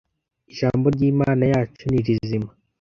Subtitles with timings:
[0.51, 2.49] Ijambo ry Imana yacu ni rizima